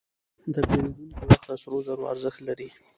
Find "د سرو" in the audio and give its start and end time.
1.47-1.79